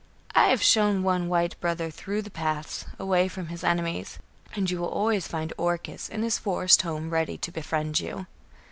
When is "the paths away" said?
2.23-3.27